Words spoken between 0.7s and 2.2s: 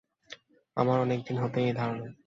আমার অনেক দিন হতেই ঐ ধারণা।